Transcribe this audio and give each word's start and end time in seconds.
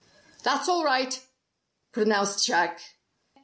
"That's 0.41 0.67
all 0.67 0.83
right," 0.83 1.13
pronounced 1.91 2.43
Jack. 2.47 2.79